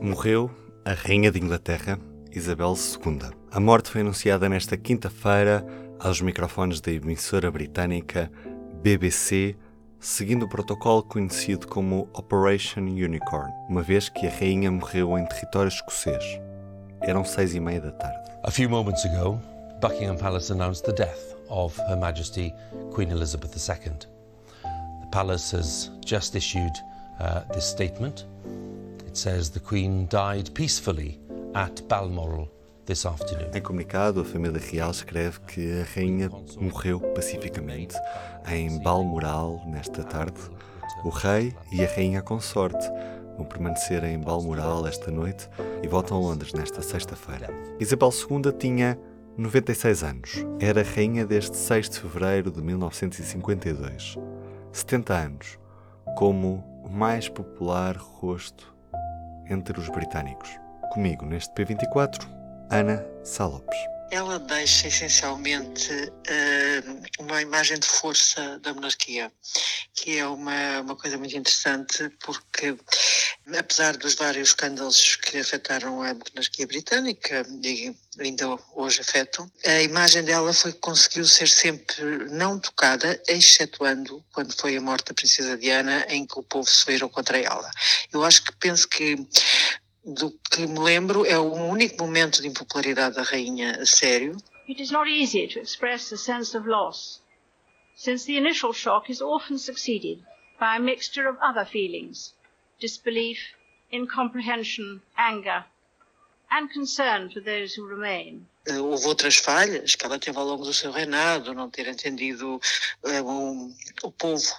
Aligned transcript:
Morreu 0.00 0.48
a 0.84 0.92
Rainha 0.92 1.32
de 1.32 1.40
Inglaterra, 1.40 1.98
Isabel 2.30 2.72
II. 2.74 3.18
A 3.50 3.58
morte 3.58 3.90
foi 3.90 4.00
anunciada 4.00 4.48
nesta 4.48 4.76
quinta-feira 4.76 5.66
aos 5.98 6.20
microfones 6.20 6.80
da 6.80 6.92
emissora 6.92 7.50
britânica 7.50 8.30
BBC, 8.80 9.56
seguindo 9.98 10.44
o 10.44 10.48
protocolo 10.48 11.02
conhecido 11.02 11.66
como 11.66 12.08
Operation 12.14 12.82
Unicorn, 12.82 13.52
uma 13.68 13.82
vez 13.82 14.08
que 14.08 14.28
a 14.28 14.30
rainha 14.30 14.70
morreu 14.70 15.18
em 15.18 15.26
território 15.26 15.68
escocês. 15.68 16.24
Eram 17.00 17.24
seis 17.24 17.54
e 17.54 17.60
meia 17.60 17.80
da 17.80 17.90
tarde. 17.90 18.30
A 18.44 18.50
few 18.52 18.70
moments 18.70 19.04
ago, 19.04 19.40
Buckingham 19.80 20.16
Palace 20.16 20.52
announced 20.52 20.84
the 20.84 20.92
death 20.92 21.34
of 21.48 21.76
Her 21.88 21.96
Majesty 21.96 22.54
Queen 22.92 23.10
Elizabeth 23.10 23.56
II. 23.56 23.92
The 25.00 25.08
palace 25.10 25.56
has 25.56 25.90
just 26.06 26.36
issued 26.36 26.72
uh, 27.18 27.40
this 27.52 27.64
statement. 27.64 28.26
It 29.08 29.18
says 29.18 29.48
the 29.48 29.58
Queen 29.58 30.06
died 30.10 30.50
peacefully 30.52 31.18
at 31.54 31.82
Balmoral. 31.88 32.46
Em 33.54 33.60
comunicado, 33.62 34.20
a 34.20 34.24
família 34.24 34.60
real 34.60 34.90
escreve 34.90 35.40
que 35.40 35.80
a 35.80 35.84
rainha 35.94 36.28
morreu 36.60 37.00
pacificamente 37.00 37.96
em 38.46 38.78
Balmoral 38.82 39.62
nesta 39.66 40.04
tarde. 40.04 40.38
O 41.04 41.08
rei 41.08 41.54
e 41.72 41.82
a 41.82 41.88
rainha 41.88 42.20
consorte 42.20 42.86
vão 43.38 43.46
permanecer 43.46 44.04
em 44.04 44.18
Balmoral 44.18 44.86
esta 44.86 45.10
noite 45.10 45.48
e 45.82 45.88
voltam 45.88 46.18
a 46.18 46.20
Londres 46.20 46.52
nesta 46.52 46.82
sexta-feira. 46.82 47.48
Isabel 47.80 48.10
II 48.10 48.52
tinha 48.52 48.98
96 49.38 50.02
anos. 50.02 50.30
Era 50.60 50.82
rainha 50.82 51.24
desde 51.24 51.56
6 51.56 51.88
de 51.88 52.00
fevereiro 52.00 52.50
de 52.50 52.60
1952. 52.60 54.18
70 54.70 55.14
anos, 55.14 55.58
como 56.14 56.62
o 56.84 56.90
mais 56.90 57.26
popular 57.26 57.96
rosto 57.96 58.77
entre 59.50 59.78
os 59.78 59.88
britânicos. 59.88 60.50
Comigo 60.92 61.24
neste 61.26 61.52
P24, 61.54 62.26
Ana 62.70 63.04
Salopes. 63.24 63.78
Ela 64.10 64.38
deixa 64.38 64.88
essencialmente 64.88 65.92
uh, 65.92 67.22
uma 67.22 67.42
imagem 67.42 67.78
de 67.78 67.86
força 67.86 68.58
da 68.60 68.72
monarquia, 68.72 69.30
que 69.94 70.16
é 70.16 70.26
uma, 70.26 70.80
uma 70.80 70.96
coisa 70.96 71.18
muito 71.18 71.36
interessante 71.36 72.08
porque, 72.20 72.74
apesar 73.54 73.98
dos 73.98 74.14
vários 74.14 74.48
escândalos 74.48 75.16
que 75.16 75.36
afetaram 75.36 76.02
a 76.02 76.14
monarquia 76.14 76.66
britânica 76.66 77.46
e 77.62 77.94
ainda 78.18 78.58
hoje 78.74 79.02
afetam, 79.02 79.50
a 79.66 79.82
imagem 79.82 80.24
dela 80.24 80.54
foi 80.54 80.72
que 80.72 80.78
conseguiu 80.78 81.26
ser 81.26 81.48
sempre 81.48 82.02
não 82.30 82.58
tocada, 82.58 83.20
excetuando 83.28 84.24
quando 84.32 84.56
foi 84.56 84.76
a 84.76 84.80
morte 84.80 85.08
da 85.08 85.14
princesa 85.14 85.56
Diana, 85.58 86.06
em 86.08 86.26
que 86.26 86.38
o 86.38 86.42
povo 86.42 86.68
se 86.68 86.86
virou 86.86 87.10
contra 87.10 87.38
ela. 87.38 87.70
Eu 88.10 88.24
acho 88.24 88.42
que 88.42 88.52
penso 88.56 88.88
que 88.88 89.16
do 90.04 90.30
que 90.50 90.66
me 90.66 90.78
lembro, 90.78 91.24
é 91.26 91.38
o 91.38 91.52
único 91.52 92.02
momento 92.02 92.40
de 92.40 92.48
impopularidade 92.48 93.16
da 93.16 93.22
rainha 93.22 93.80
a 93.80 93.86
sério. 93.86 94.36
It 94.68 94.82
is 94.82 94.90
not 94.90 95.08
easy 95.08 95.46
to 95.48 95.60
express 95.60 96.12
a 96.12 96.16
sense 96.16 96.56
of 96.56 96.68
loss, 96.68 97.20
since 97.96 98.24
the 98.26 98.36
initial 98.36 98.72
shock 98.72 99.10
is 99.10 99.20
often 99.20 99.58
succeeded 99.58 100.22
by 100.60 100.76
a 100.76 100.80
mixture 100.80 101.28
of 101.28 101.38
other 101.40 101.64
feelings, 101.64 102.34
disbelief, 102.78 103.38
incomprehension, 103.90 105.00
anger, 105.16 105.64
and 106.50 106.70
concern 106.70 107.30
for 107.30 107.40
those 107.40 107.74
who 107.74 107.86
remain. 107.86 108.46
Houve 108.68 109.06
outras 109.06 109.36
falhas 109.36 109.94
que 109.94 110.04
ela 110.04 110.18
teve 110.18 110.36
ao 110.38 110.44
longo 110.44 110.64
do 110.64 110.74
seu 110.74 110.90
reinado, 110.90 111.54
não 111.54 111.70
ter 111.70 111.88
entendido 111.88 112.60
um, 113.04 113.74
o 114.02 114.12
povo. 114.12 114.54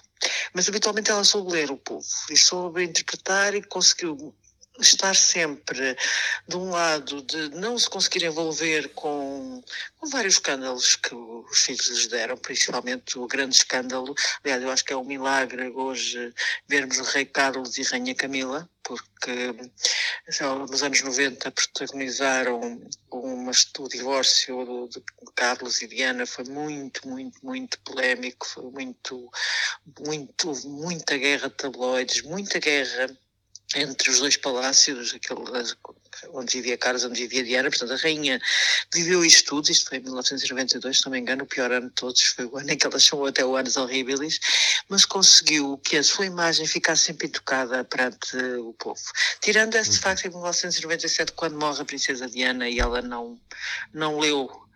Mas 0.53 0.67
habitualmente 0.67 1.11
ela 1.11 1.23
soube 1.23 1.51
ler 1.51 1.71
o 1.71 1.77
povo 1.77 2.07
e 2.29 2.37
soube 2.37 2.83
interpretar 2.83 3.53
e 3.53 3.61
conseguiu 3.61 4.33
estar 4.79 5.15
sempre 5.15 5.95
de 6.47 6.55
um 6.55 6.69
lado 6.71 7.21
de 7.21 7.49
não 7.49 7.77
se 7.77 7.89
conseguir 7.89 8.25
envolver 8.25 8.89
com, 8.89 9.61
com 9.97 10.09
vários 10.09 10.35
escândalos 10.35 10.95
que 10.95 11.13
os 11.13 11.61
filhos 11.61 11.87
lhes 11.87 12.07
deram, 12.07 12.37
principalmente 12.37 13.17
o 13.17 13.27
grande 13.27 13.55
escândalo. 13.55 14.15
Aliás, 14.43 14.63
eu 14.63 14.71
acho 14.71 14.85
que 14.85 14.93
é 14.93 14.97
um 14.97 15.03
milagre 15.03 15.69
hoje 15.69 16.33
vermos 16.67 16.97
o 16.99 17.03
Rei 17.03 17.25
Carlos 17.25 17.77
e 17.77 17.83
Rainha 17.83 18.15
Camila, 18.15 18.69
porque 18.83 19.55
nos 20.69 20.81
anos 20.81 21.01
90 21.01 21.51
protagonizaram 21.51 22.81
uma, 23.11 23.51
o 23.79 23.87
divórcio 23.87 24.89
de 24.89 25.03
Carlos 25.35 25.81
e 25.81 25.87
Diana 25.87 26.25
foi 26.25 26.45
muito, 26.45 27.07
muito, 27.07 27.45
muito 27.45 27.79
polémico, 27.81 28.47
foi 28.47 28.71
muito, 28.71 29.29
muito, 29.99 30.53
muita 30.67 31.17
guerra 31.17 31.49
de 31.49 31.55
tabloides, 31.55 32.23
muita 32.23 32.57
guerra 32.59 33.15
entre 33.75 34.09
os 34.09 34.19
dois 34.19 34.35
palácios, 34.35 35.13
aquele, 35.13 35.41
onde 36.33 36.57
vivia 36.57 36.77
Carlos, 36.77 37.03
onde 37.03 37.21
vivia 37.21 37.43
Diana, 37.43 37.69
portanto 37.69 37.93
a 37.93 37.97
rainha 37.97 38.41
viveu 38.93 39.23
isto 39.23 39.49
tudo, 39.49 39.71
isto 39.71 39.89
foi 39.89 39.99
em 39.99 40.01
1992, 40.01 40.97
se 40.97 41.05
não 41.05 41.11
me 41.11 41.19
engano, 41.19 41.43
o 41.43 41.47
pior 41.47 41.71
ano 41.71 41.87
de 41.87 41.93
todos, 41.93 42.21
foi 42.21 42.45
o 42.45 42.57
ano 42.57 42.71
em 42.71 42.77
que 42.77 42.87
ela 42.87 42.99
chamou 42.99 43.27
até 43.27 43.45
o 43.45 43.55
Anos 43.55 43.77
Horribilis, 43.77 44.39
mas 44.89 45.05
conseguiu 45.05 45.77
que 45.77 45.97
a 45.97 46.03
sua 46.03 46.25
imagem 46.25 46.65
ficasse 46.65 47.05
sempre 47.05 47.27
intocada 47.27 47.83
perante 47.83 48.35
o 48.57 48.73
povo. 48.73 49.01
Tirando 49.39 49.75
esse 49.75 49.91
uhum. 49.91 49.97
facto 49.97 50.25
em 50.25 50.29
1997, 50.29 51.33
quando 51.33 51.59
morre 51.59 51.81
a 51.81 51.85
princesa 51.85 52.27
Diana 52.27 52.67
e 52.67 52.79
ela 52.79 53.01
não, 53.01 53.39
não 53.93 54.19
leu 54.19 54.68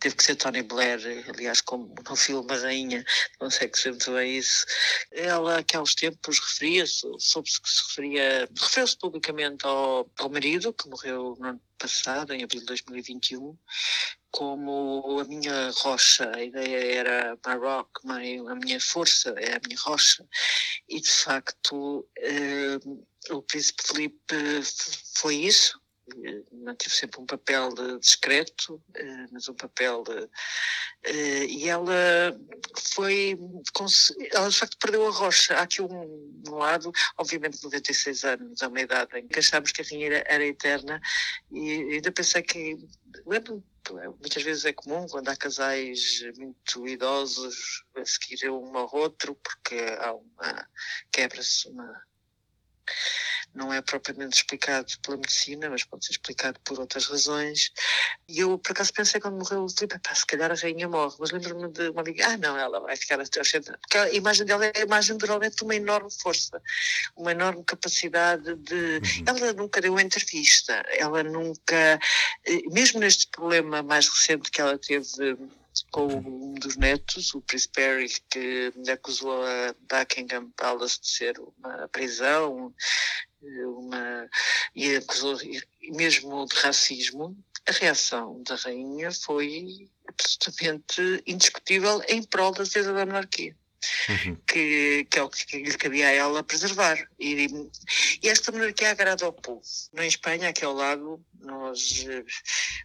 teve 0.00 0.14
que 0.14 0.24
ser 0.24 0.36
Tony 0.36 0.62
Blair, 0.62 1.00
aliás, 1.28 1.60
como 1.60 1.94
no 2.08 2.16
filme 2.16 2.56
Rainha, 2.56 3.04
não 3.40 3.50
sei 3.50 3.68
que 3.68 3.88
muito 3.88 4.12
bem 4.12 4.38
isso. 4.38 4.64
Ela, 5.10 5.58
aqueles 5.58 5.94
tempos, 5.94 6.38
referia-se, 6.38 7.06
soube-se 7.18 7.60
que 7.60 7.68
se 7.68 7.82
referia, 7.88 8.48
referiu-se 8.60 8.98
publicamente 8.98 9.66
ao, 9.66 10.10
ao 10.18 10.30
marido, 10.30 10.72
que 10.72 10.88
morreu 10.88 11.36
no 11.38 11.48
ano 11.48 11.60
passado, 11.78 12.32
em 12.32 12.42
abril 12.42 12.60
de 12.60 12.66
2021, 12.66 13.56
como 14.30 15.20
a 15.20 15.24
minha 15.24 15.70
rocha, 15.70 16.30
a 16.34 16.42
ideia 16.42 16.98
era 16.98 17.38
my 17.46 17.54
rock, 17.54 17.90
my, 18.04 18.38
a 18.48 18.54
minha 18.54 18.80
força, 18.80 19.30
é 19.30 19.56
a 19.56 19.60
minha 19.66 19.80
rocha, 19.80 20.26
e 20.88 21.00
de 21.00 21.10
facto 21.10 22.08
eh, 22.18 22.78
o 23.30 23.42
príncipe 23.42 23.82
Felipe 23.86 24.36
foi 25.14 25.36
isso, 25.36 25.80
mantive 26.52 26.94
sempre 26.94 27.20
um 27.20 27.26
papel 27.26 27.70
discreto, 27.98 28.82
eh, 28.94 29.26
mas 29.30 29.48
um 29.48 29.54
papel. 29.54 30.04
Eh, 31.04 31.46
e 31.46 31.68
ela 31.68 31.92
foi. 32.94 33.38
Ela 34.32 34.48
de 34.48 34.58
facto 34.58 34.78
perdeu 34.78 35.06
a 35.06 35.10
rocha. 35.10 35.54
Há 35.54 35.62
aqui 35.62 35.82
um, 35.82 36.42
um 36.48 36.54
lado, 36.54 36.92
obviamente, 37.16 37.62
96 37.62 38.24
anos, 38.24 38.62
é 38.62 38.66
uma 38.66 38.80
idade 38.80 39.18
em 39.18 39.26
que 39.26 39.38
achámos 39.38 39.72
que 39.72 39.82
a 39.82 39.84
rainha 39.84 40.22
era 40.26 40.44
eterna, 40.44 41.00
e 41.50 41.94
ainda 41.94 42.12
pensei 42.12 42.42
que. 42.42 42.76
Lembro 43.26 43.64
muitas 44.20 44.42
vezes 44.42 44.66
é 44.66 44.72
comum 44.72 45.06
quando 45.06 45.30
há 45.30 45.36
casais 45.36 46.20
muito 46.36 46.86
idosos 46.86 47.84
a 47.96 48.04
seguir 48.04 48.50
um 48.50 48.76
ao 48.76 48.94
outro, 48.94 49.34
porque 49.36 49.76
há 49.98 50.12
uma. 50.12 50.68
quebra-se 51.10 51.68
uma 51.68 52.02
não 53.54 53.72
é 53.72 53.80
propriamente 53.80 54.36
explicado 54.36 54.86
pela 55.02 55.16
medicina, 55.16 55.68
mas 55.70 55.84
pode 55.84 56.04
ser 56.04 56.12
explicado 56.12 56.58
por 56.60 56.78
outras 56.78 57.06
razões. 57.06 57.72
E 58.28 58.40
eu, 58.40 58.58
por 58.58 58.72
acaso, 58.72 58.92
pensei 58.92 59.20
quando 59.20 59.38
morreu 59.38 59.64
o 59.64 59.68
Filipe, 59.68 59.98
pá, 59.98 60.14
se 60.14 60.26
calhar 60.26 60.50
a 60.50 60.54
rainha 60.54 60.88
morre, 60.88 61.16
mas 61.18 61.30
lembro-me 61.30 61.68
de 61.68 61.88
uma 61.90 62.02
amiga, 62.02 62.26
ah, 62.26 62.36
não, 62.36 62.56
ela 62.56 62.80
vai 62.80 62.96
ficar 62.96 63.20
até 63.20 63.40
aos 63.40 63.50
Porque 63.50 63.98
a 63.98 64.12
imagem 64.12 64.46
dela 64.46 64.66
é 64.66 64.72
a 64.76 64.82
imagem 64.82 65.16
de 65.16 65.26
realmente 65.26 65.56
de 65.56 65.64
uma 65.64 65.74
enorme 65.74 66.10
força, 66.10 66.62
uma 67.16 67.32
enorme 67.32 67.64
capacidade 67.64 68.54
de. 68.56 68.74
Uhum. 68.74 69.24
Ela 69.26 69.52
nunca 69.52 69.80
deu 69.80 69.92
uma 69.92 70.02
entrevista, 70.02 70.72
ela 70.90 71.22
nunca, 71.22 71.98
eh, 72.46 72.62
mesmo 72.70 73.00
neste 73.00 73.26
problema 73.28 73.82
mais 73.82 74.08
recente 74.08 74.50
que 74.50 74.60
ela 74.60 74.78
teve 74.78 75.36
com 75.90 76.06
um 76.06 76.54
dos 76.54 76.76
netos, 76.76 77.34
o 77.34 77.40
Príncipe 77.40 77.80
Harry, 77.80 78.08
que 78.30 78.72
acusou 78.90 79.44
a 79.44 79.74
Buckingham 79.88 80.50
Palace 80.56 81.00
de 81.00 81.08
ser 81.08 81.38
uma 81.38 81.88
prisão 81.88 82.74
uma, 83.42 84.28
e 84.74 84.96
acusou 84.96 85.38
mesmo 85.82 86.46
de 86.46 86.56
racismo, 86.56 87.36
a 87.66 87.72
reação 87.72 88.42
da 88.42 88.54
rainha 88.56 89.10
foi 89.12 89.90
absolutamente 90.06 91.22
indiscutível 91.26 92.02
em 92.08 92.22
prol 92.22 92.52
da 92.52 92.64
defesa 92.64 92.92
da 92.92 93.04
monarquia 93.04 93.54
uhum. 94.08 94.36
que, 94.46 95.06
que 95.10 95.18
é 95.18 95.22
o 95.22 95.28
que 95.28 95.58
lhe 95.58 95.76
cabia 95.76 96.08
a 96.08 96.12
ela 96.12 96.42
preservar. 96.42 96.98
E, 97.18 97.46
e 98.22 98.28
esta 98.28 98.52
monarquia 98.52 98.90
agrada 98.90 99.24
ao 99.24 99.32
povo. 99.32 99.62
Na 99.92 100.06
Espanha, 100.06 100.48
aqui 100.48 100.64
ao 100.64 100.72
lado, 100.72 101.24
nós 101.40 102.04
uh, 102.04 102.24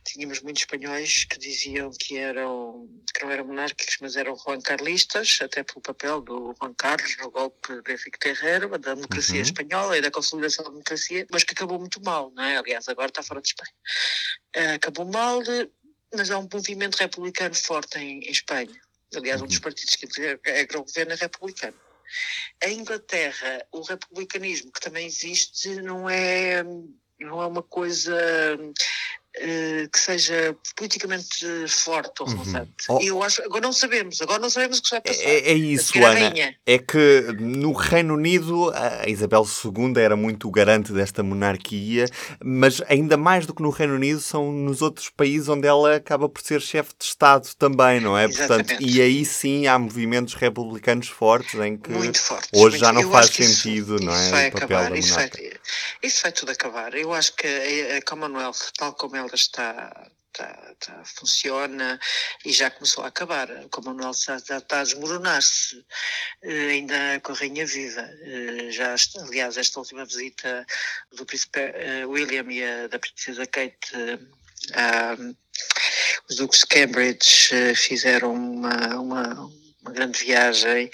tínhamos 0.06 0.42
muitos 0.42 0.63
espanhóis 0.63 1.25
que 1.25 1.40
diziam 1.40 1.92
que 1.92 2.18
eram 2.18 2.88
que 3.13 3.24
não 3.24 3.31
eram 3.31 3.45
monárquicos, 3.45 3.98
mas 4.01 4.16
eram 4.16 4.38
Juan 4.38 4.62
Carlistas, 4.62 5.40
até 5.42 5.63
pelo 5.63 5.81
papel 5.81 6.22
do 6.22 6.56
Juan 6.60 6.74
Carlos 6.74 7.18
no 7.18 7.31
golpe 7.31 7.81
de 7.81 7.92
Henrique 7.92 8.19
Terreiro, 8.19 8.78
da 8.78 8.94
democracia 8.96 9.36
uhum. 9.36 9.42
espanhola 9.42 9.98
e 9.98 10.01
da 10.01 10.12
consolidação 10.12 10.66
da 10.66 10.72
democracia, 10.72 11.25
mas 11.31 11.44
que 11.44 11.54
acabou 11.54 11.80
muito 11.80 12.01
mal, 12.04 12.31
não 12.36 12.44
é? 12.44 12.57
Aliás, 12.57 12.88
agora 12.88 13.10
está 13.10 13.24
fora 13.24 13.42
de 13.42 13.50
Espanha. 13.50 13.74
Uh, 14.56 14.75
acabou 14.75 15.06
mal, 15.06 15.42
mas 16.13 16.30
há 16.30 16.38
um 16.38 16.48
movimento 16.51 16.96
republicano 16.96 17.56
forte 17.56 17.98
em, 17.98 18.19
em 18.19 18.31
Espanha 18.31 18.83
Aliás, 19.15 19.42
um 19.42 19.48
dos 19.48 19.56
uhum. 19.56 19.62
partidos 19.62 19.95
que 19.95 20.06
integram 20.06 20.81
o 20.81 20.86
governo 20.86 21.13
é 21.13 21.15
republicano. 21.15 21.77
Em 22.63 22.80
Inglaterra, 22.80 23.65
o 23.71 23.81
republicanismo, 23.81 24.71
que 24.71 24.81
também 24.81 25.07
existe, 25.07 25.75
não 25.81 26.10
é 26.10 26.63
não 27.19 27.42
é 27.42 27.48
uma 27.48 27.63
coisa 27.63 28.15
eh, 28.15 28.57
que 29.92 30.00
seja 30.00 30.56
politicamente 30.76 31.46
forte 31.68 32.22
ou 32.22 32.28
Uhum. 32.30 32.38
relevante. 32.38 32.72
Oh. 32.88 33.00
E 33.02 33.08
eu 33.08 33.24
acho, 33.24 33.42
agora 33.44 33.62
não 33.62 33.74
sabemos, 33.74 34.22
agora 34.22 34.40
não 34.40 34.50
sabemos 34.50 34.78
o 34.78 34.84
que 34.84 34.90
vai 34.92 35.02
passar. 35.02 35.24
É, 35.24 35.52
é 35.52 35.54
isso, 35.54 35.98
Ana. 35.98 36.08
rainha. 36.30 36.56
É 36.66 36.78
que 36.78 37.22
no 37.40 37.72
Reino 37.74 38.14
Unido 38.14 38.72
a 38.76 39.10
Isabel 39.10 39.44
II 39.66 39.94
era 40.02 40.16
muito 40.16 40.50
garante 40.52 40.92
desta 40.94 41.24
monarquia, 41.24 42.06
mas 42.44 42.82
ainda 42.88 43.18
mais 43.18 43.46
do 43.48 43.54
que 43.56 43.62
no 43.64 43.70
Reino 43.72 43.96
Unido 43.96 44.20
são 44.22 44.52
nos 44.52 44.82
outros 44.82 45.10
países 45.10 45.50
onde 45.50 45.68
ela 45.68 45.96
acaba 45.96 46.30
por 46.30 46.42
ser 46.42 46.62
chefe 46.62 46.92
de 46.98 47.06
Estado 47.06 47.48
também, 47.58 48.00
não 48.00 48.18
é? 48.18 48.28
Portanto, 48.28 48.70
Exatamente. 48.72 48.86
e 48.98 49.02
aí 49.02 49.26
sim 49.26 49.66
há 49.68 49.78
movimentos 49.80 50.36
republicanos 50.36 51.08
fortes 51.08 51.60
em 51.60 51.76
que 51.76 51.92
fortes. 52.20 52.50
hoje 52.54 52.78
já 52.78 52.94
não 52.94 53.10
faz 53.12 53.30
que 53.32 53.42
isso- 53.44 53.62
sentido, 53.64 54.00
não 54.00 54.14
isso 54.14 54.24
é? 54.28 54.30
Vai 54.32 54.50
o 54.50 54.52
papel 54.52 54.66
acabar, 54.78 54.90
da 54.92 54.98
isso, 54.98 55.14
vai. 55.16 55.30
Isso 56.04 56.22
vai 56.24 56.32
tudo 56.32 56.52
acabar. 56.52 56.94
Eu 56.96 57.14
acho 57.14 57.34
que 57.36 57.48
a, 57.48 58.02
Commonwealth, 58.02 58.72
tal 58.78 58.94
como 58.94 59.16
ela 59.16 59.30
está, 59.34 60.10
está, 60.28 60.72
está- 60.74 61.04
funciona 61.06 62.00
e 62.46 62.52
já 62.52 62.70
começou 62.70 63.04
a 63.04 63.08
acabar. 63.08 63.50
A 63.52 63.70
Commonwealth 63.70 64.18
já, 64.26 64.38
já 64.38 64.58
está 64.58 64.82
a 64.82 64.84
desmoronar-se, 64.84 65.86
eh, 66.44 66.70
ainda 66.72 67.20
com 67.22 67.32
a 67.32 67.36
Rainha 67.36 67.66
Viva. 67.66 68.02
Eh, 68.22 68.72
já, 68.72 68.94
está- 68.96 69.22
aliás, 69.24 69.58
esta 69.58 69.80
última 69.80 70.06
visita 70.06 70.66
do 71.14 71.26
Príncipe 71.26 71.60
eh, 71.60 72.06
William 72.06 72.46
e 72.52 72.64
a, 72.64 72.88
da 72.88 73.00
Princesa 73.00 73.46
Kate. 73.48 73.94
a- 74.74 75.18
os 76.30 76.36
Duques 76.38 76.62
de 76.62 76.68
Cambridge 76.68 77.76
fizeram 77.76 78.34
uma, 78.34 78.96
uma, 78.98 79.52
uma 79.82 79.92
grande 79.92 80.18
viagem 80.24 80.90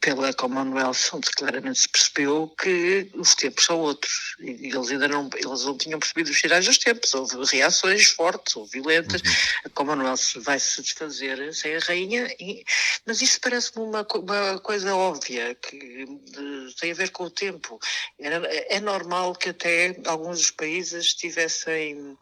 pela 0.00 0.32
Commonwealth, 0.34 1.12
onde 1.14 1.30
claramente 1.30 1.80
se 1.80 1.88
percebeu 1.88 2.48
que 2.60 3.10
os 3.14 3.34
tempos 3.34 3.64
são 3.64 3.78
outros. 3.78 4.36
E 4.40 4.66
eles 4.68 4.90
ainda 4.90 5.08
não, 5.08 5.28
eles 5.34 5.64
não 5.64 5.76
tinham 5.76 5.98
percebido 5.98 6.30
os 6.30 6.38
sinais 6.38 6.66
dos 6.66 6.78
tempos. 6.78 7.12
Houve 7.14 7.36
reações 7.56 8.10
fortes 8.10 8.54
ou 8.56 8.66
violentas. 8.66 9.22
A 9.64 9.68
Commonwealth 9.70 10.36
vai 10.36 10.60
se 10.60 10.82
desfazer 10.82 11.54
sem 11.54 11.74
a 11.76 11.78
rainha, 11.80 12.26
e- 12.38 12.62
mas 13.06 13.22
isso 13.22 13.40
parece-me 13.40 13.82
uma, 13.84 14.06
uma 14.14 14.58
coisa 14.60 14.94
óbvia, 14.94 15.54
que 15.54 15.78
de- 15.78 16.74
tem 16.78 16.92
a 16.92 16.94
ver 16.94 17.10
com 17.10 17.24
o 17.24 17.30
tempo. 17.30 17.78
Era- 18.18 18.46
é 18.46 18.78
normal 18.78 19.34
que 19.34 19.48
até 19.50 19.96
alguns 20.06 20.38
dos 20.38 20.50
países 20.50 21.14
tivessem 21.14 22.16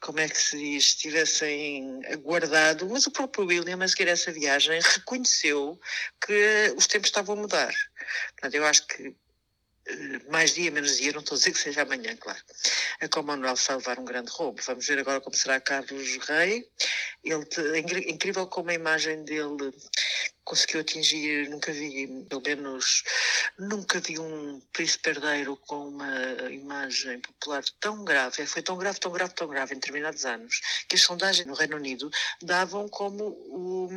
como 0.00 0.18
é 0.18 0.28
que 0.28 0.36
se 0.36 0.58
diz, 0.58 0.96
tivessem 0.96 2.00
aguardado, 2.12 2.88
mas 2.90 3.06
o 3.06 3.10
próprio 3.12 3.46
William, 3.46 3.78
a 3.84 3.86
seguir 3.86 4.08
a 4.08 4.12
essa 4.12 4.32
viagem, 4.32 4.80
reconheceu 4.82 5.78
que 6.26 6.32
os 6.76 6.86
tempos 6.86 7.08
estavam 7.08 7.36
a 7.36 7.40
mudar. 7.42 7.74
Portanto, 8.32 8.54
eu 8.54 8.64
acho 8.64 8.86
que 8.86 9.14
eh, 9.86 10.20
mais 10.30 10.54
dia, 10.54 10.70
menos 10.70 10.96
dia, 10.96 11.12
não 11.12 11.20
estou 11.20 11.34
a 11.34 11.38
dizer 11.38 11.52
que 11.52 11.58
seja 11.58 11.82
amanhã, 11.82 12.16
claro. 12.16 12.38
A 13.00 13.08
Commonwealth 13.08 13.58
vai 13.66 13.76
levar 13.76 13.98
um 13.98 14.04
grande 14.04 14.30
roubo. 14.30 14.62
Vamos 14.62 14.86
ver 14.86 14.98
agora 14.98 15.20
como 15.20 15.36
será 15.36 15.60
Carlos 15.60 16.18
Rei. 16.28 16.68
Ele, 17.24 17.46
é 17.76 18.10
incrível 18.10 18.46
como 18.46 18.70
a 18.70 18.74
imagem 18.74 19.24
dele 19.24 19.72
conseguiu 20.44 20.80
atingir, 20.80 21.48
nunca 21.48 21.72
vi, 21.72 22.06
pelo 22.28 22.42
menos, 22.42 23.04
nunca 23.58 24.00
vi 24.00 24.18
um 24.18 24.60
príncipe 24.72 25.10
herdeiro 25.10 25.56
com 25.56 25.88
uma 25.88 26.50
imagem 26.50 27.20
popular 27.20 27.62
tão 27.80 28.04
grave. 28.04 28.46
Foi 28.46 28.62
tão 28.62 28.76
grave, 28.76 28.98
tão 28.98 29.12
grave, 29.12 29.34
tão 29.34 29.48
grave 29.48 29.72
em 29.74 29.78
determinados 29.78 30.24
anos, 30.24 30.60
que 30.88 30.96
as 30.96 31.02
sondagens 31.02 31.46
no 31.46 31.54
Reino 31.54 31.76
Unido 31.76 32.10
davam 32.42 32.88
como 32.88 33.24
o, 33.24 33.88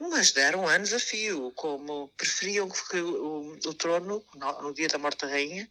mas 0.00 0.32
deram 0.32 0.66
anos 0.66 0.92
a 0.92 0.98
fio, 0.98 1.52
como 1.54 2.08
preferiam 2.16 2.68
que 2.68 3.00
o, 3.00 3.56
o 3.64 3.74
trono, 3.74 4.24
no, 4.34 4.62
no 4.62 4.74
dia 4.74 4.88
da 4.88 4.98
morte 4.98 5.24
da 5.24 5.32
rainha, 5.32 5.68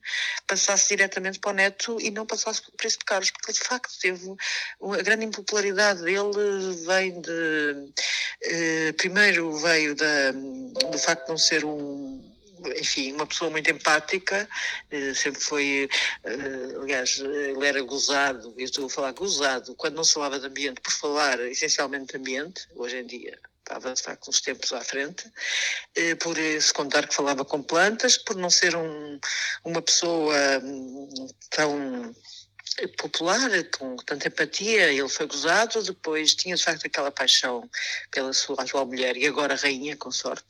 passasse 0.47 0.89
diretamente 0.89 1.39
para 1.39 1.51
o 1.51 1.53
neto 1.53 1.97
e 1.99 2.09
não 2.09 2.25
passasse 2.25 2.61
pelo 2.61 2.77
príncipe 2.77 3.05
Carlos, 3.05 3.31
porque 3.31 3.51
de 3.51 3.59
facto 3.59 3.91
teve 3.99 4.35
a 4.81 5.01
grande 5.01 5.25
impopularidade 5.25 6.01
dele 6.03 6.75
vem 6.85 7.21
de 7.21 7.93
eh, 8.43 8.93
primeiro 8.93 9.57
veio 9.57 9.95
da, 9.95 10.04
do 10.91 10.97
facto 10.97 11.23
de 11.23 11.29
não 11.29 11.37
ser 11.37 11.65
um 11.65 12.23
enfim, 12.77 13.13
uma 13.13 13.27
pessoa 13.27 13.51
muito 13.51 13.69
empática, 13.69 14.47
eh, 14.89 15.13
sempre 15.13 15.41
foi, 15.41 15.89
eh, 16.23 16.75
aliás, 16.81 17.19
ele 17.19 17.65
era 17.65 17.81
gozado, 17.83 18.53
eu 18.57 18.65
estou 18.65 18.85
a 18.87 18.89
falar 18.89 19.11
gozado, 19.11 19.75
quando 19.75 19.95
não 19.95 20.03
se 20.03 20.13
falava 20.13 20.39
de 20.39 20.47
ambiente, 20.47 20.81
por 20.81 20.91
falar 20.91 21.39
essencialmente 21.41 22.13
de 22.13 22.17
ambiente, 22.17 22.67
hoje 22.75 22.97
em 22.97 23.05
dia 23.05 23.39
estava 23.59 23.93
de 23.93 24.01
facto 24.01 24.29
uns 24.29 24.41
tempos 24.41 24.71
à 24.73 24.81
frente, 24.81 25.31
eh, 25.95 26.13
por 26.15 26.35
se 26.37 26.71
contar 26.71 27.07
que 27.07 27.15
falava 27.15 27.43
com 27.43 27.63
plantas, 27.63 28.17
por 28.17 28.35
não 28.35 28.49
ser 28.49 28.75
um, 28.75 29.19
uma 29.63 29.81
pessoa 29.81 30.35
hum, 30.63 31.27
tão 31.49 32.15
popular, 32.97 33.49
com 33.77 33.95
tanta 33.97 34.27
empatia, 34.27 34.91
ele 34.91 35.07
foi 35.07 35.27
gozado, 35.27 35.81
depois 35.83 36.35
tinha 36.35 36.55
de 36.55 36.63
facto 36.63 36.85
aquela 36.85 37.11
paixão 37.11 37.69
pela 38.11 38.33
sua 38.33 38.61
atual 38.61 38.85
mulher 38.85 39.15
e 39.15 39.25
agora 39.27 39.55
rainha, 39.55 39.95
com 39.95 40.11
sorte. 40.11 40.45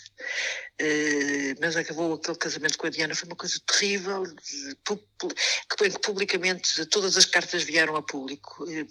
Eh, 0.80 1.56
mas 1.62 1.76
acabou 1.78 2.14
aquele 2.14 2.38
casamento 2.38 2.78
com 2.78 2.88
a 2.88 2.90
Diana, 2.90 3.16
foi 3.16 3.28
uma 3.28 3.36
coisa 3.36 3.60
terrível, 3.66 4.24
que, 4.84 6.00
publicamente 6.00 6.86
todas 6.88 7.16
as 7.16 7.26
cartas 7.26 7.64
vieram 7.64 7.96
a 7.96 8.02
público. 8.02 8.66
Eh, 8.70 8.86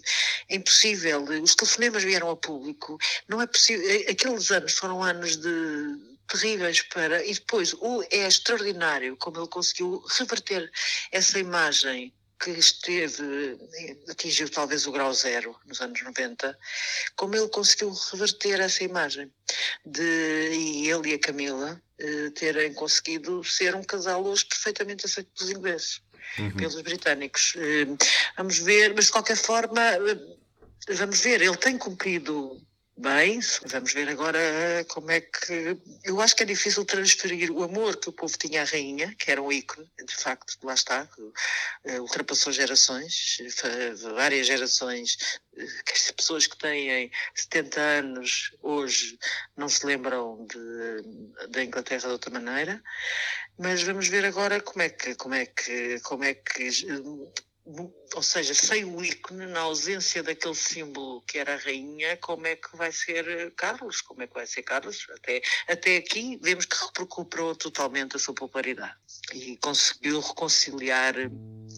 É 0.49 0.55
impossível, 0.55 1.23
os 1.43 1.55
telefonemas 1.55 2.03
vieram 2.03 2.29
a 2.29 2.37
público, 2.37 2.97
não 3.27 3.41
é 3.41 3.47
possível, 3.47 3.85
eh, 3.89 4.11
aqueles 4.11 4.51
anos 4.51 4.73
foram 4.73 5.03
anos 5.03 5.37
de 5.37 6.15
terríveis 6.27 6.81
para, 6.81 7.23
e 7.25 7.33
depois 7.33 7.73
o, 7.73 8.03
é 8.11 8.27
extraordinário 8.27 9.15
como 9.17 9.39
ele 9.39 9.47
conseguiu 9.47 10.03
reverter 10.17 10.71
essa 11.11 11.37
imagem 11.39 12.13
que 12.39 12.51
esteve, 12.51 13.57
eh, 13.73 13.97
atingiu 14.09 14.49
talvez 14.49 14.85
o 14.85 14.91
grau 14.91 15.13
zero 15.13 15.55
nos 15.65 15.81
anos 15.81 16.01
90, 16.01 16.57
como 17.15 17.35
ele 17.35 17.47
conseguiu 17.49 17.91
reverter 18.11 18.59
essa 18.59 18.83
imagem 18.83 19.31
de 19.85 20.49
e 20.51 20.89
ele 20.89 21.11
e 21.11 21.13
a 21.13 21.19
Camila 21.19 21.81
eh, 21.97 22.29
terem 22.31 22.73
conseguido 22.73 23.41
ser 23.43 23.73
um 23.73 23.83
casal 23.83 24.25
hoje 24.25 24.45
perfeitamente 24.45 25.05
aceito 25.05 25.31
pelos 25.37 25.51
ingleses, 25.51 26.01
pelos 26.57 26.81
britânicos. 26.81 27.53
Eh, 27.55 27.85
vamos 28.37 28.59
ver, 28.59 28.93
mas 28.93 29.05
de 29.05 29.11
qualquer 29.11 29.37
forma, 29.37 29.81
eh, 29.81 30.93
vamos 30.93 31.19
ver, 31.21 31.41
ele 31.41 31.55
tem 31.55 31.77
cumprido 31.77 32.61
bem, 32.97 33.39
vamos 33.67 33.93
ver 33.93 34.09
agora 34.09 34.39
eh, 34.39 34.83
como 34.85 35.11
é 35.11 35.21
que. 35.21 35.77
Eu 36.03 36.21
acho 36.21 36.35
que 36.35 36.43
é 36.43 36.45
difícil 36.45 36.85
transferir 36.85 37.51
o 37.51 37.63
amor 37.63 37.97
que 37.97 38.09
o 38.09 38.13
povo 38.13 38.37
tinha 38.37 38.61
à 38.61 38.65
rainha, 38.65 39.13
que 39.15 39.31
era 39.31 39.41
um 39.41 39.51
ícone, 39.51 39.89
de 40.03 40.15
facto, 40.15 40.57
lá 40.63 40.73
está, 40.73 41.07
eh, 41.83 41.99
ultrapassou 41.99 42.53
gerações, 42.53 43.37
várias 44.15 44.47
gerações, 44.47 45.39
eh, 45.57 45.65
que 45.85 45.93
as 45.93 46.11
pessoas 46.11 46.47
que 46.47 46.57
têm 46.57 47.11
70 47.35 47.79
anos 47.79 48.55
hoje 48.61 49.19
não 49.57 49.67
se 49.69 49.85
lembram 49.85 50.47
de, 50.47 51.47
da 51.49 51.63
Inglaterra 51.63 52.07
de 52.07 52.13
outra 52.13 52.31
maneira, 52.31 52.81
mas 53.57 53.83
vamos 53.83 54.07
ver 54.07 54.25
agora 54.25 54.61
como 54.61 54.81
é 54.81 54.89
que, 54.89 55.15
como 55.15 55.35
é 55.35 55.45
que, 55.45 55.99
como 56.01 56.23
é 56.23 56.33
que 56.33 56.69
ou 57.65 58.21
seja, 58.21 58.53
sem 58.53 58.85
o 58.85 59.03
ícone, 59.03 59.47
na 59.47 59.61
ausência 59.61 60.21
daquele 60.21 60.53
símbolo 60.53 61.21
que 61.21 61.39
era 61.39 61.55
a 61.55 61.57
rainha, 61.57 62.15
como 62.17 62.45
é 62.45 62.55
que 62.55 62.75
vai 62.77 62.91
ser 62.91 63.27
eh, 63.27 63.51
Carlos? 63.55 64.01
Como 64.01 64.21
é 64.21 64.27
que 64.27 64.33
vai 64.35 64.45
ser 64.45 64.61
Carlos? 64.61 65.07
Até, 65.15 65.41
até 65.67 65.97
aqui 65.97 66.39
vemos 66.41 66.65
que 66.65 66.75
recuperou 66.97 67.55
totalmente 67.55 68.15
a 68.15 68.19
sua 68.19 68.35
popularidade 68.35 68.95
e 69.33 69.57
conseguiu 69.57 70.19
reconciliar 70.19 71.15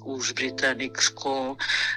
os 0.06 0.32
britânicos 0.32 1.10
com 1.10 1.56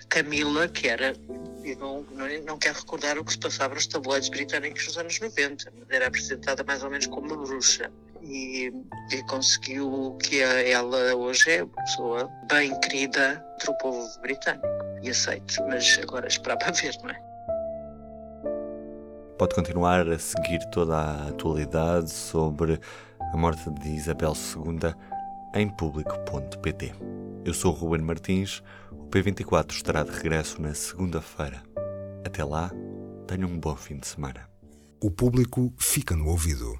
Camila, 0.08 0.68
que 0.68 0.88
era. 0.88 1.16
Eu 1.64 1.76
não, 1.76 2.02
não, 2.02 2.42
não 2.44 2.58
quero 2.58 2.78
recordar 2.78 3.18
o 3.18 3.24
que 3.24 3.32
se 3.32 3.38
passava 3.38 3.74
nos 3.74 3.86
tabloides 3.86 4.28
britânicos 4.28 4.86
nos 4.86 4.98
anos 4.98 5.20
90, 5.20 5.72
mas 5.76 5.90
era 5.90 6.06
apresentada 6.06 6.64
mais 6.64 6.82
ou 6.82 6.90
menos 6.90 7.06
como 7.06 7.26
uma 7.26 7.36
bruxa. 7.36 7.90
E, 8.22 8.70
e 9.12 9.22
conseguiu 9.28 10.16
que 10.22 10.42
a- 10.42 10.68
ela 10.68 11.14
hoje 11.16 11.50
é 11.50 11.64
uma 11.64 11.74
pessoa 11.74 12.30
bem 12.48 12.78
querida 12.80 13.44
entre 13.54 13.70
o 13.70 13.74
povo 13.78 14.06
britânico 14.20 14.66
e 15.02 15.10
aceite, 15.10 15.60
mas 15.62 15.98
agora 16.02 16.26
esperar 16.28 16.56
para 16.58 16.72
ver, 16.72 16.94
não 17.02 17.10
é? 17.10 17.20
Pode 19.38 19.54
continuar 19.54 20.06
a 20.06 20.18
seguir 20.18 20.58
toda 20.70 20.96
a 20.96 21.28
atualidade 21.28 22.10
sobre 22.10 22.78
a 23.32 23.36
morte 23.36 23.70
de 23.70 23.88
Isabel 23.88 24.34
II 24.34 24.94
em 25.54 25.68
público.pt. 25.76 26.92
Eu 27.44 27.54
sou 27.54 27.72
o 27.72 27.74
Ruben 27.74 28.02
Martins, 28.02 28.62
o 28.92 29.06
P24 29.08 29.72
estará 29.72 30.02
de 30.02 30.10
regresso 30.10 30.60
na 30.60 30.74
segunda-feira. 30.74 31.62
Até 32.24 32.44
lá, 32.44 32.70
tenham 33.26 33.48
um 33.48 33.58
bom 33.58 33.74
fim 33.74 33.96
de 33.98 34.06
semana. 34.06 34.46
O 35.02 35.10
público 35.10 35.72
fica 35.78 36.14
no 36.14 36.28
ouvido. 36.28 36.78